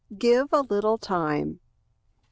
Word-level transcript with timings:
Give 0.17 0.47
a 0.51 0.61
Little 0.61 0.97
Time. 0.97 1.59